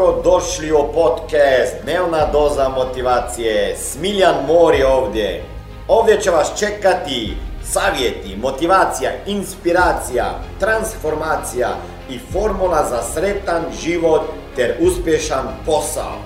Dobro 0.00 0.22
došli 0.22 0.72
u 0.72 0.92
podcast 0.94 1.74
Dnevna 1.82 2.32
doza 2.32 2.68
motivacije. 2.68 3.76
Smiljan 3.76 4.46
Mor 4.46 4.74
je 4.74 4.86
ovdje. 4.86 5.44
Ovdje 5.88 6.20
će 6.20 6.30
vas 6.30 6.58
čekati 6.58 7.36
savjeti, 7.64 8.36
motivacija, 8.36 9.10
inspiracija, 9.26 10.40
transformacija 10.60 11.68
i 12.10 12.18
formula 12.32 12.86
za 12.88 13.02
sretan 13.02 13.62
život 13.82 14.22
ter 14.56 14.76
uspješan 14.80 15.46
posao. 15.66 16.18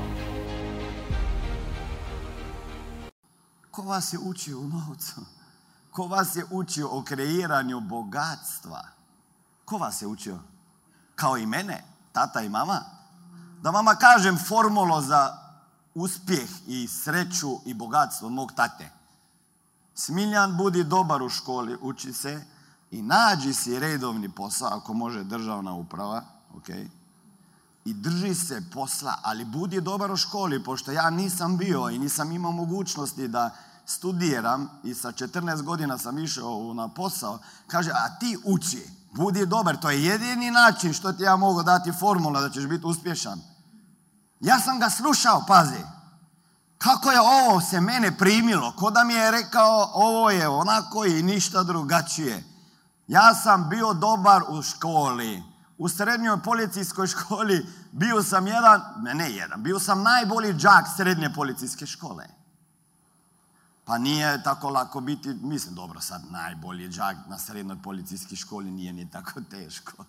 Ko 3.71 3.83
vas 3.83 4.13
je 4.13 4.19
učio 4.19 4.59
u 4.59 4.69
novcu? 4.69 5.21
Ko 5.91 6.07
vas 6.07 6.37
je 6.37 6.45
učio 6.51 6.89
o 6.91 7.03
kreiranju 7.03 7.81
bogatstva? 7.81 8.85
Ko 9.65 9.79
vas 9.79 10.03
je 10.03 10.07
učio? 10.07 10.39
Kao 11.15 11.37
i 11.37 11.47
mene, 11.47 11.85
tata 12.13 12.41
i 12.41 12.49
mama? 12.49 13.04
Da 13.65 13.71
vama 13.71 13.95
kažem 13.95 14.39
formulo 14.49 15.01
za 15.01 15.39
uspjeh 15.95 16.51
i 16.67 16.89
sreću 16.89 17.59
i 17.65 17.75
bogatstvo 17.75 18.29
mog 18.29 18.53
tate. 18.53 18.91
Smiljan, 19.95 20.57
budi 20.57 20.85
dobar 20.85 21.23
u 21.23 21.29
školi, 21.29 21.77
uči 21.81 22.13
se 22.13 22.45
i 22.91 23.03
nađi 23.03 23.55
si 23.55 23.79
redovni 23.79 24.29
posao, 24.29 24.69
ako 24.69 24.95
može 24.95 25.25
državna 25.25 25.73
uprava, 25.73 26.23
ok? 26.57 26.69
I 27.85 27.95
drži 27.95 28.35
se 28.35 28.63
posla, 28.73 29.15
ali 29.23 29.45
budi 29.45 29.81
dobar 29.81 30.13
u 30.13 30.17
školi, 30.17 30.65
pošto 30.65 30.93
ja 30.93 31.11
nisam 31.11 31.57
bio 31.57 31.91
i 31.91 31.99
nisam 31.99 32.33
imao 32.33 32.53
mogućnosti 32.53 33.29
da 33.29 33.51
studiram 33.87 34.69
i 34.83 34.95
sa 34.95 35.13
14 35.13 35.63
godina 35.63 35.99
sam 35.99 36.19
išao 36.19 36.75
na 36.75 36.89
posao, 36.89 37.39
kaže, 37.67 37.91
a 37.91 38.19
ti 38.19 38.39
uči, 38.45 38.91
budi 39.13 39.47
dobar, 39.47 39.81
to 39.81 39.91
je 39.91 40.05
jedini 40.05 40.51
način 40.51 40.93
što 40.93 41.13
ti 41.13 41.23
ja 41.23 41.37
mogu 41.37 41.63
dati 41.63 41.93
formula 41.93 42.41
da 42.41 42.51
ćeš 42.51 42.67
biti 42.67 42.87
uspješan. 42.87 43.54
Ja 44.41 44.61
sam 44.61 44.79
ga 44.79 44.91
slušao, 44.91 45.45
pazi. 45.49 45.85
Kako 46.79 47.11
je 47.11 47.21
ovo 47.21 47.61
se 47.61 47.81
mene 47.81 48.19
primilo, 48.19 48.73
ko 48.77 48.91
da 48.91 49.05
mi 49.05 49.15
je 49.15 49.31
rekao 49.31 49.91
ovo 49.95 50.31
je 50.31 50.49
onako 50.49 51.05
i 51.05 51.23
ništa 51.23 51.63
drugačije. 51.63 52.45
Ja 53.07 53.35
sam 53.35 53.69
bio 53.69 53.93
dobar 53.93 54.43
u 54.49 54.63
školi. 54.63 55.43
U 55.79 55.89
srednjoj 55.89 56.43
policijskoj 56.43 57.07
školi 57.07 57.67
bio 57.93 58.23
sam 58.23 58.47
jedan, 58.47 58.83
ne 59.15 59.33
jedan, 59.33 59.63
bio 59.63 59.81
sam 59.81 60.03
najbolji 60.03 60.55
džak 60.55 60.85
srednje 60.97 61.31
policijske 61.35 61.87
škole. 61.87 62.27
Pa 63.85 63.99
nije 63.99 64.43
tako 64.43 64.71
lako 64.71 65.01
biti, 65.01 65.29
mislim, 65.29 65.75
dobro, 65.75 66.01
sad 66.01 66.23
najbolji 66.31 66.89
džak 66.89 67.17
na 67.29 67.39
srednjoj 67.39 67.83
policijskoj 67.83 68.37
školi 68.37 68.71
nije 68.71 68.93
ni 68.93 69.11
tako 69.11 69.41
teško. 69.51 70.05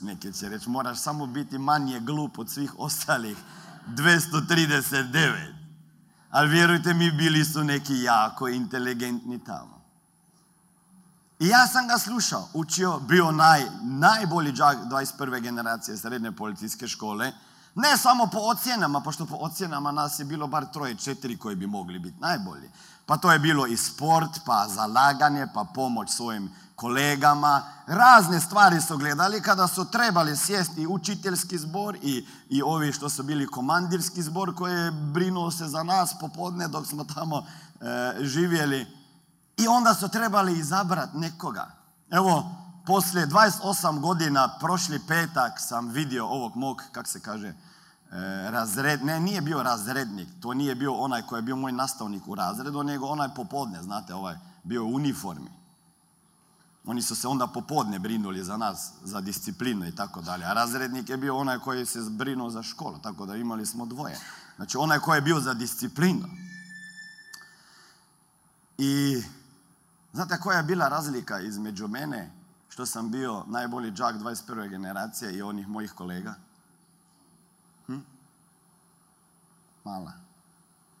Neki 0.00 0.32
će 0.32 0.48
reći, 0.48 0.70
moraš 0.70 0.98
samo 0.98 1.26
biti 1.26 1.58
manje 1.58 2.00
glup 2.00 2.38
od 2.38 2.50
svih 2.50 2.72
ostalih 2.78 3.36
239. 3.86 5.54
Ali 6.30 6.48
vjerujte 6.48 6.94
mi, 6.94 7.10
bili 7.10 7.44
su 7.44 7.64
neki 7.64 8.02
jako 8.02 8.48
inteligentni 8.48 9.44
tamo. 9.44 9.78
I 11.38 11.46
ja 11.46 11.66
sam 11.66 11.88
ga 11.88 11.98
slušao, 11.98 12.48
učio, 12.54 12.98
bio 12.98 13.30
naj, 13.30 13.62
najbolji 13.82 14.52
džak 14.52 14.76
21. 14.84 15.40
generacije 15.40 15.96
srednje 15.96 16.32
policijske 16.32 16.88
škole. 16.88 17.32
Ne 17.74 17.96
samo 17.96 18.26
po 18.26 18.38
ocjenama, 18.38 19.00
pošto 19.00 19.26
po 19.26 19.36
ocjenama 19.40 19.92
nas 19.92 20.18
je 20.18 20.24
bilo 20.24 20.46
bar 20.46 20.66
troje, 20.72 20.94
četiri 20.94 21.36
koji 21.36 21.56
bi 21.56 21.66
mogli 21.66 21.98
biti 21.98 22.20
najbolji. 22.20 22.70
Pa 23.08 23.16
to 23.16 23.32
je 23.32 23.38
bilo 23.38 23.66
i 23.66 23.76
sport, 23.76 24.30
pa 24.44 24.66
zalaganje, 24.68 25.46
pa 25.54 25.64
pomoć 25.74 26.10
svojim 26.10 26.50
kolegama. 26.74 27.62
Razne 27.86 28.40
stvari 28.40 28.80
su 28.80 28.98
gledali 28.98 29.42
kada 29.42 29.66
su 29.66 29.84
trebali 29.84 30.36
sjesti 30.36 30.86
učiteljski 30.86 31.58
zbor 31.58 31.96
i, 32.02 32.26
i 32.48 32.62
ovi 32.62 32.92
što 32.92 33.08
su 33.08 33.22
bili 33.22 33.46
komandirski 33.46 34.22
zbor 34.22 34.54
koji 34.54 34.74
je 34.74 34.90
brinuo 34.90 35.50
se 35.50 35.66
za 35.66 35.82
nas 35.82 36.14
popodne 36.20 36.68
dok 36.68 36.86
smo 36.86 37.04
tamo 37.04 37.38
e, 37.80 38.14
živjeli. 38.20 38.86
I 39.56 39.68
onda 39.68 39.94
su 39.94 40.08
trebali 40.08 40.58
izabrati 40.58 41.18
nekoga. 41.18 41.66
Evo, 42.10 42.50
poslije 42.86 43.26
28 43.26 44.00
godina, 44.00 44.58
prošli 44.60 45.00
petak 45.08 45.52
sam 45.60 45.88
vidio 45.88 46.26
ovog 46.26 46.56
mog, 46.56 46.82
kak 46.92 47.08
se 47.08 47.20
kaže, 47.20 47.54
razred, 48.50 49.04
ne, 49.04 49.20
nije 49.20 49.40
bio 49.40 49.62
razrednik, 49.62 50.28
to 50.40 50.54
nije 50.54 50.74
bio 50.74 50.94
onaj 50.94 51.22
koji 51.22 51.38
je 51.38 51.42
bio 51.42 51.56
moj 51.56 51.72
nastavnik 51.72 52.28
u 52.28 52.34
razredu, 52.34 52.82
nego 52.82 53.06
onaj 53.06 53.28
popodne, 53.34 53.82
znate, 53.82 54.14
ovaj, 54.14 54.38
bio 54.64 54.84
u 54.84 54.94
uniformi. 54.94 55.50
Oni 56.84 57.02
su 57.02 57.16
se 57.16 57.28
onda 57.28 57.46
popodne 57.46 57.98
brinuli 57.98 58.44
za 58.44 58.56
nas, 58.56 58.92
za 59.04 59.20
disciplinu 59.20 59.86
i 59.86 59.94
tako 59.94 60.20
dalje. 60.20 60.44
A 60.44 60.52
razrednik 60.52 61.08
je 61.08 61.16
bio 61.16 61.36
onaj 61.36 61.58
koji 61.58 61.86
se 61.86 62.00
brinuo 62.10 62.50
za 62.50 62.62
školu, 62.62 62.98
tako 62.98 63.26
da 63.26 63.36
imali 63.36 63.66
smo 63.66 63.86
dvoje. 63.86 64.18
Znači 64.56 64.76
onaj 64.76 64.98
koji 64.98 65.16
je 65.16 65.22
bio 65.22 65.40
za 65.40 65.54
disciplinu. 65.54 66.28
I 68.78 69.22
znate 70.12 70.40
koja 70.40 70.56
je 70.56 70.62
bila 70.62 70.88
razlika 70.88 71.40
između 71.40 71.88
mene, 71.88 72.30
što 72.68 72.86
sam 72.86 73.10
bio 73.10 73.44
najbolji 73.46 73.90
džak 73.90 74.16
21. 74.16 74.68
generacije 74.68 75.32
i 75.32 75.42
onih 75.42 75.68
mojih 75.68 75.92
kolega? 75.92 76.34
fala. 79.88 80.27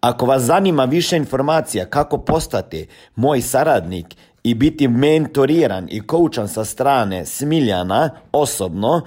Ako 0.00 0.26
vas 0.26 0.42
zanima 0.42 0.84
više 0.84 1.16
informacija 1.16 1.90
kako 1.90 2.18
postati 2.18 2.88
moj 3.16 3.42
saradnik 3.42 4.16
i 4.42 4.54
biti 4.54 4.88
mentoriran 4.88 5.86
i 5.90 6.06
koučan 6.06 6.48
sa 6.48 6.64
strane 6.64 7.26
Smiljana 7.26 8.10
osobno, 8.32 9.02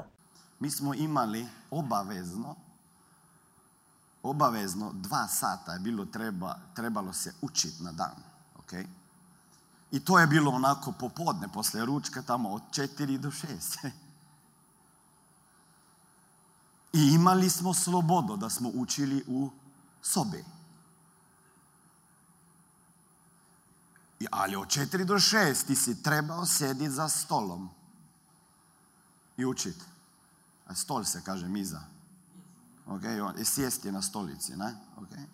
Mi 0.60 0.70
smo 0.70 0.94
imali 0.94 1.46
obavezno 1.72 2.56
obavezno 4.24 4.92
dva 4.94 5.28
sata 5.28 5.74
je 5.74 5.80
bilo 5.80 6.06
treba, 6.06 6.56
trebalo 6.76 7.14
se 7.14 7.34
učiti 7.42 7.84
na 7.84 7.92
dan. 7.92 8.33
I 9.92 10.00
to 10.00 10.20
je 10.20 10.28
bilo 10.28 10.52
onako 10.52 10.92
popodne, 10.92 11.48
poslije 11.48 11.86
ručka, 11.86 12.22
tamo 12.22 12.50
od 12.50 12.62
četiri 12.72 13.18
do 13.18 13.32
šest. 13.32 13.78
I 16.94 17.14
imali 17.14 17.50
smo 17.50 17.74
slobodu 17.74 18.38
da 18.38 18.50
smo 18.50 18.70
učili 18.74 19.24
u 19.28 19.50
sobi. 20.02 20.44
Ali 24.32 24.56
od 24.56 24.70
četiri 24.70 25.06
do 25.06 25.20
šest 25.20 25.68
ti 25.68 25.76
si 25.76 26.04
trebao 26.04 26.46
sediti 26.46 26.90
za 26.90 27.10
stolom 27.10 27.70
i 29.38 29.46
učiti. 29.46 29.86
A 30.68 30.76
stol 30.76 31.04
se 31.04 31.22
kaže 31.26 31.48
miza. 31.48 31.82
Okay? 32.88 33.42
I 33.42 33.46
sjesti 33.46 33.92
na 33.92 34.02
stolici. 34.02 34.56
Ne? 34.56 34.76
Okay? 34.98 35.26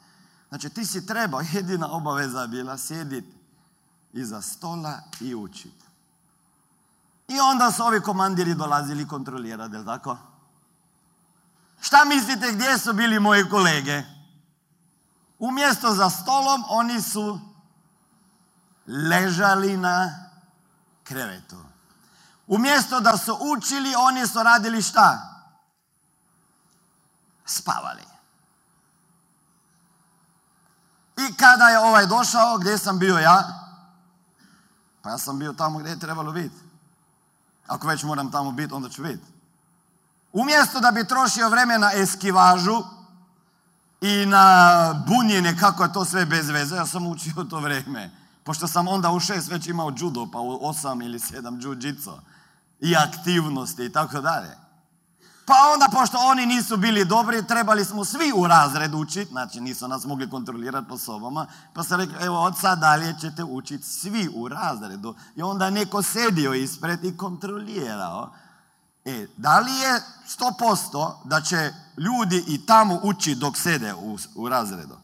Znači 0.50 0.69
ti 0.69 0.86
si 0.86 1.06
trebao, 1.06 1.42
jedina 1.54 1.92
obaveza 1.92 2.48
bila 2.48 2.78
sjediti 2.78 3.40
iza 4.13 4.42
stola 4.42 5.01
i 5.19 5.36
učiti. 5.36 5.86
I 7.28 7.40
onda 7.40 7.72
su 7.72 7.84
ovi 7.84 8.01
komandiri 8.01 8.56
dolazili 8.56 9.07
kontrolirati, 9.07 9.75
jel 9.75 9.86
tako? 9.86 10.18
Šta 11.81 12.06
mislite 12.06 12.51
gdje 12.51 12.78
su 12.78 12.94
bili 12.94 13.19
moji 13.19 13.50
kolege? 13.50 14.04
Umjesto 15.40 15.94
za 15.94 16.10
stolom 16.10 16.63
oni 16.69 17.01
su 17.01 17.40
ležali 18.88 19.78
na 19.78 20.30
krevetu. 21.04 21.57
Umjesto 22.48 23.00
da 23.00 23.18
su 23.18 23.38
učili, 23.42 23.94
oni 23.98 24.28
su 24.28 24.44
radili 24.44 24.81
šta? 24.81 25.36
Spavali. 27.46 28.04
I 31.19 31.33
kada 31.33 31.69
je 31.69 31.80
ovaj 31.80 32.06
došao, 32.06 32.57
gdje 32.57 32.77
sam 32.77 33.00
bio 33.00 33.18
ja? 33.18 33.44
Pa 35.01 35.10
ja 35.10 35.18
sam 35.18 35.39
bio 35.39 35.54
tamo 35.54 35.80
gdje 35.80 35.89
je 35.89 36.00
trebalo 36.00 36.31
biti. 36.31 36.56
Ako 37.68 37.88
već 37.88 38.04
moram 38.04 38.31
tamo 38.31 38.51
biti, 38.51 38.74
onda 38.74 38.89
ću 38.89 39.04
biti. 39.04 39.24
Umjesto 40.33 40.80
da 40.80 40.92
bi 40.92 41.07
trošio 41.07 41.50
vreme 41.50 41.77
na 41.77 41.92
eskivažu, 41.94 42.83
i 44.01 44.25
na 44.25 45.06
bunjenje 45.07 45.56
kako 45.60 45.83
je 45.83 45.94
to 45.94 46.06
sve 46.06 46.25
bez 46.25 46.50
veze. 46.50 46.75
Ja 46.75 46.86
sam 46.86 47.07
učio 47.07 47.44
to 47.50 47.60
vrijeme. 47.60 48.12
Pošto 48.44 48.68
sam 48.68 48.88
onda 48.88 49.12
u 49.12 49.19
šest 49.19 49.51
već 49.51 49.68
imao 49.68 49.94
judo, 49.98 50.27
pa 50.31 50.39
u 50.39 50.60
osam 50.68 51.01
ili 51.01 51.19
sedam 51.19 51.60
jiu 51.62 51.75
i 52.80 52.95
aktivnosti 52.95 53.86
i 53.86 53.92
tako 53.92 54.22
dalje. 54.22 54.57
Pa 55.50 55.72
onda, 55.74 55.88
pošto 55.92 56.18
oni 56.18 56.46
nisu 56.46 56.78
bili 56.78 57.06
dobri, 57.06 57.48
trebali 57.48 57.86
smo 57.86 58.06
svi 58.06 58.31
u 58.36 58.48
razred 58.48 58.94
učiti, 58.94 59.31
znači 59.31 59.62
nisu 59.62 59.88
nas 59.88 60.06
mogli 60.06 60.30
kontrolirati 60.30 60.88
po 60.88 60.98
sobama, 60.98 61.48
pa 61.74 61.84
sam 61.84 62.00
rekao, 62.00 62.25
evo 62.25 62.42
od 62.42 62.57
sad 62.57 62.80
dalje 62.80 63.16
ćete 63.22 63.44
učiti 63.44 63.84
svi 63.84 64.30
u 64.34 64.48
razredu. 64.48 65.16
I 65.36 65.42
onda 65.42 65.69
neko 65.69 66.04
sedio 66.04 66.54
ispred 66.54 67.06
i 67.06 67.18
kontrolirao. 67.18 68.34
E, 69.06 69.28
da 69.38 69.60
li 69.60 69.72
je 69.72 70.01
100% 70.40 71.13
da 71.24 71.42
će 71.42 71.74
ljudi 71.98 72.44
i 72.48 72.66
tamo 72.66 73.00
učiti 73.04 73.40
dok 73.40 73.57
sede 73.57 73.94
u, 73.94 74.18
u 74.36 74.50
razredu? 74.50 74.98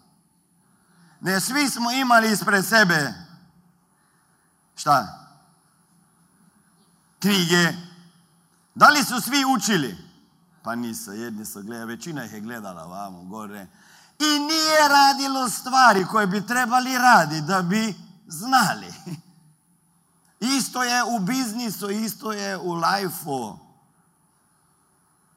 Ne, 1.22 1.42
svi 1.42 1.70
smo 1.70 1.92
imali 1.92 2.32
ispred 2.32 2.66
sebe 2.66 3.14
šta? 4.76 5.28
Knjige. 7.20 7.74
Da 8.76 8.90
li 8.90 9.04
su 9.04 9.22
svi 9.22 9.46
učili? 9.46 10.06
Pa 10.66 10.76
nisu, 10.76 11.14
jedni 11.14 11.46
su 11.46 11.62
gledali, 11.62 11.96
većina 11.96 12.26
ih 12.26 12.34
je 12.34 12.40
gledala 12.40 12.86
vamo, 12.86 13.24
gore. 13.24 13.68
I 14.20 14.40
nije 14.40 14.88
radilo 14.90 15.50
stvari 15.50 16.06
koje 16.06 16.28
bi 16.28 16.48
trebali 16.48 16.98
raditi 16.98 17.42
da 17.42 17.62
bi 17.62 17.96
znali. 18.28 18.94
Isto 20.40 20.84
je 20.84 21.04
u 21.04 21.20
biznisu, 21.20 21.90
isto 21.90 22.32
je 22.32 22.58
u 22.58 22.74
lajfu. 22.74 23.58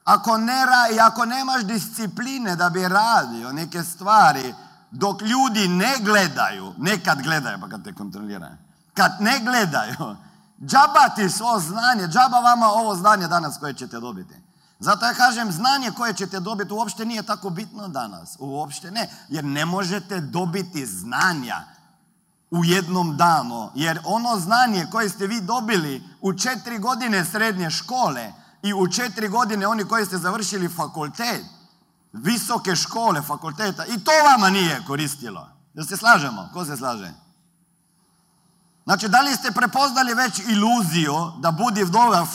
Ako 0.03 0.37
ne 0.37 0.65
i 0.95 0.99
ako 0.99 1.25
nemaš 1.25 1.63
discipline 1.63 2.55
da 2.55 2.69
bi 2.69 2.87
radio 2.87 3.51
neke 3.51 3.83
stvari, 3.83 4.55
dok 4.91 5.21
ljudi 5.21 5.67
ne 5.67 5.95
gledaju, 5.99 6.73
nekad 6.77 7.21
gledaju 7.21 7.57
pa 7.61 7.69
kad 7.69 7.83
te 7.83 7.93
kontroliraju, 7.93 8.57
kad 8.93 9.11
ne 9.19 9.39
gledaju, 9.39 10.15
džaba 10.61 11.09
ti 11.15 11.29
svo 11.29 11.59
znanje, 11.59 12.07
džaba 12.07 12.39
vama 12.39 12.67
ovo 12.67 12.95
znanje 12.95 13.27
danas 13.27 13.57
koje 13.59 13.73
ćete 13.73 13.99
dobiti. 13.99 14.48
Zato 14.79 15.05
ja 15.05 15.13
kažem, 15.13 15.51
znanje 15.51 15.91
koje 15.91 16.13
ćete 16.13 16.39
dobiti 16.39 16.73
uopšte 16.73 17.05
nije 17.05 17.23
tako 17.23 17.49
bitno 17.49 17.87
danas. 17.87 18.35
Uopšte 18.39 18.91
ne. 18.91 19.09
Jer 19.29 19.43
ne 19.43 19.65
možete 19.65 20.21
dobiti 20.21 20.85
znanja 20.85 21.63
u 22.51 22.65
jednom 22.65 23.17
danu. 23.17 23.71
Jer 23.75 23.99
ono 24.05 24.39
znanje 24.39 24.87
koje 24.91 25.09
ste 25.09 25.27
vi 25.27 25.41
dobili 25.41 26.03
u 26.21 26.33
četiri 26.33 26.79
godine 26.79 27.25
srednje 27.25 27.69
škole 27.69 28.33
i 28.63 28.73
u 28.73 28.87
četiri 28.87 29.27
godine 29.27 29.67
oni 29.67 29.85
koji 29.85 30.05
ste 30.05 30.17
završili 30.17 30.69
fakultet, 30.69 31.45
visoke 32.13 32.75
škole, 32.75 33.21
fakulteta, 33.21 33.85
i 33.85 34.03
to 34.03 34.11
vama 34.25 34.49
nije 34.49 34.85
koristilo. 34.87 35.47
Da 35.73 35.83
se 35.83 35.97
slažemo? 35.97 36.49
Ko 36.53 36.65
se 36.65 36.77
slaže? 36.77 37.13
Znači, 38.83 39.07
da 39.07 39.21
li 39.21 39.35
ste 39.35 39.51
prepoznali 39.51 40.13
već 40.13 40.39
iluziju 40.39 41.31
da 41.39 41.51
budi 41.51 41.85
dobra 41.85 42.27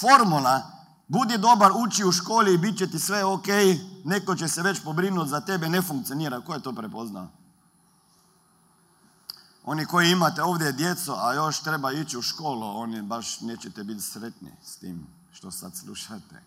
formula 0.00 0.75
Budi 1.08 1.38
dobar, 1.38 1.70
uči 1.72 2.04
u 2.04 2.12
školi 2.12 2.54
i 2.54 2.58
bit 2.58 2.78
će 2.78 2.90
ti 2.90 2.98
sve 2.98 3.24
ok, 3.24 3.46
neko 4.04 4.34
će 4.34 4.48
se 4.48 4.62
već 4.62 4.82
pobrinuti 4.84 5.30
za 5.30 5.40
tebe, 5.40 5.68
ne 5.68 5.82
funkcionira. 5.82 6.40
Ko 6.40 6.54
je 6.54 6.62
to 6.62 6.72
prepoznao? 6.72 7.28
Oni 9.64 9.86
koji 9.86 10.10
imate 10.10 10.42
ovdje 10.42 10.72
djeco, 10.72 11.16
a 11.22 11.34
još 11.34 11.60
treba 11.60 11.92
ići 11.92 12.18
u 12.18 12.22
školu, 12.22 12.66
oni 12.66 13.02
baš 13.02 13.40
nećete 13.40 13.84
biti 13.84 14.00
sretni 14.02 14.50
s 14.62 14.76
tim 14.76 15.06
što 15.32 15.50
sad 15.50 15.76
slušate. 15.76 16.42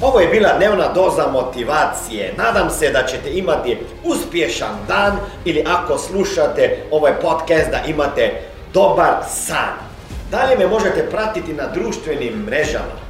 Ovo 0.00 0.20
je 0.20 0.28
bila 0.28 0.56
dnevna 0.56 0.92
doza 0.92 1.26
motivacije. 1.32 2.34
Nadam 2.38 2.70
se 2.70 2.90
da 2.90 3.06
ćete 3.06 3.38
imati 3.38 3.78
uspješan 4.04 4.78
dan 4.88 5.16
ili 5.44 5.64
ako 5.66 5.98
slušate 5.98 6.88
ovaj 6.92 7.20
podcast 7.20 7.70
da 7.70 7.84
imate 7.84 8.52
dobar 8.74 9.24
san. 9.30 9.74
Dalje 10.30 10.58
me 10.58 10.66
možete 10.66 11.10
pratiti 11.10 11.52
na 11.52 11.66
društvenim 11.72 12.44
mrežama 12.44 13.09